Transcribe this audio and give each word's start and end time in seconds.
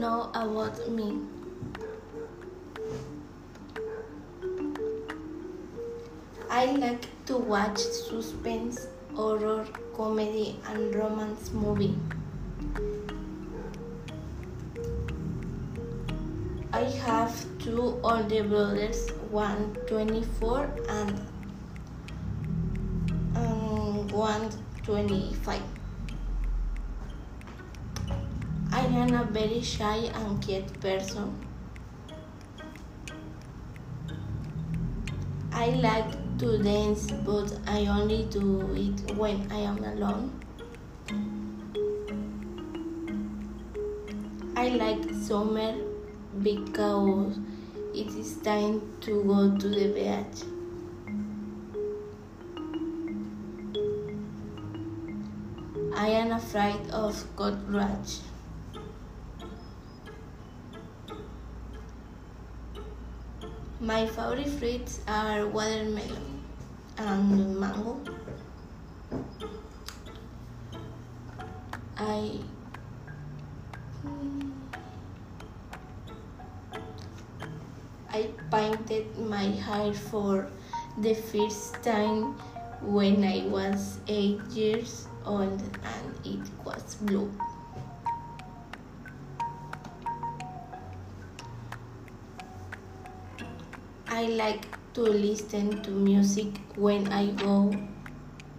know 0.00 0.30
about 0.34 0.88
me? 0.88 1.20
I 6.48 6.64
like 6.76 7.06
to 7.26 7.36
watch 7.36 7.78
suspense, 7.78 8.86
horror, 9.14 9.66
comedy, 9.96 10.58
and 10.68 10.94
romance 10.94 11.52
movie. 11.52 11.96
I 16.72 16.84
have 17.04 17.34
two 17.58 18.00
older 18.02 18.44
brothers, 18.44 19.10
one 19.30 19.76
24 19.86 20.70
and 20.88 21.20
um, 23.36 24.08
one 24.08 24.50
25. 24.84 25.62
I 28.72 28.78
am 28.90 29.14
a 29.14 29.24
very 29.24 29.62
shy 29.62 30.10
and 30.14 30.44
quiet 30.44 30.80
person. 30.80 31.46
I 35.52 35.66
like 35.86 36.38
to 36.38 36.62
dance, 36.62 37.10
but 37.24 37.52
I 37.66 37.86
only 37.86 38.24
do 38.30 38.72
it 38.74 39.16
when 39.16 39.50
I 39.50 39.58
am 39.58 39.84
alone. 39.84 40.40
I 44.56 44.68
like 44.68 45.10
summer 45.26 45.74
because 46.42 47.38
it 47.94 48.08
is 48.08 48.36
time 48.38 48.80
to 49.02 49.22
go 49.24 49.56
to 49.56 49.68
the 49.68 49.88
beach. 49.98 50.44
I 55.96 56.08
am 56.08 56.32
afraid 56.32 56.90
of 56.90 57.24
cockroach. 57.36 58.29
My 63.82 64.06
favorite 64.06 64.46
fruits 64.46 65.00
are 65.08 65.46
watermelon 65.46 66.44
and 66.98 67.58
mango. 67.58 67.98
I 71.96 72.40
hmm, 74.02 74.50
I 78.12 78.28
painted 78.50 79.16
my 79.16 79.44
hair 79.44 79.94
for 79.94 80.46
the 80.98 81.14
first 81.14 81.82
time 81.82 82.36
when 82.82 83.24
I 83.24 83.46
was 83.48 83.96
eight 84.08 84.42
years 84.52 85.08
old 85.24 85.56
and 85.56 86.26
it 86.26 86.44
was 86.66 86.96
blue. 86.96 87.32
I 94.20 94.26
like 94.26 94.66
to 94.92 95.00
listen 95.00 95.80
to 95.82 95.90
music 95.90 96.48
when 96.76 97.10
I 97.10 97.28
go 97.30 97.74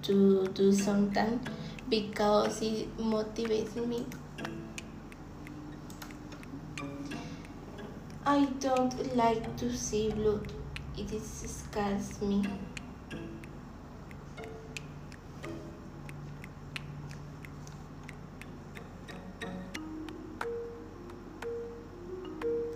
to 0.00 0.48
do 0.54 0.72
something 0.72 1.38
because 1.86 2.62
it 2.62 2.96
motivates 2.96 3.76
me. 3.76 4.06
I 8.24 8.46
don't 8.58 9.14
like 9.14 9.54
to 9.58 9.76
see 9.76 10.08
blood. 10.08 10.50
It 10.96 11.10
scares 11.20 12.22
me. 12.22 12.42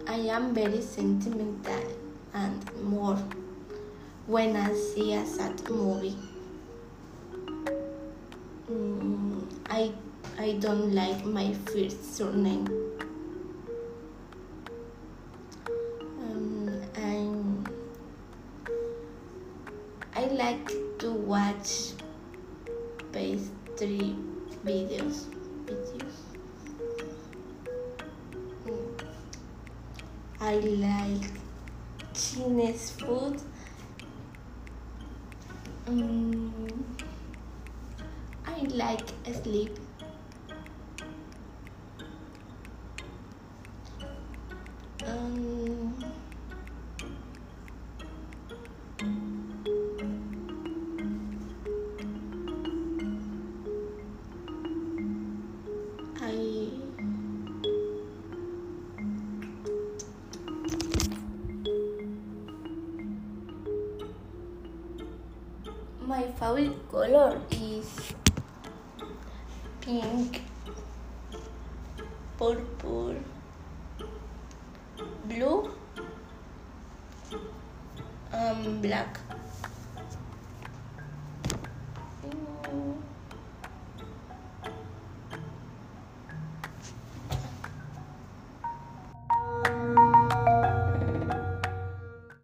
I 0.07 0.17
am 0.37 0.53
very 0.55 0.83
sentimental 0.83 1.94
and 2.35 2.83
more 2.83 3.17
when 4.27 4.57
I 4.57 4.75
see 4.75 5.15
a 5.15 5.25
sad 5.25 5.71
movie. 5.71 6.17
Mm, 8.71 9.45
I 9.71 9.93
I 10.39 10.53
don't 10.59 10.93
like 10.95 11.25
my 11.25 11.53
first 11.67 12.17
surname. 12.17 12.67
Um, 16.19 16.83
and 16.97 17.69
I 20.17 20.25
like 20.27 20.73
to 20.99 21.13
watch 21.13 21.93
pastry 23.13 24.17
videos. 24.65 25.27
videos. 25.67 26.19
Mm. 28.67 29.07
I 30.41 30.55
like 30.57 31.44
Chinese 32.15 32.91
food. 32.93 33.41
Mm, 35.87 36.51
I 38.47 38.61
like 38.71 39.09
sleep. 39.43 39.79
my 66.07 66.23
favorite 66.39 66.91
color 66.91 67.41
is 67.51 68.15
pink, 69.81 70.43
purple, 72.37 73.15
blue, 75.27 75.71
and 78.33 78.83
black. 78.83 79.19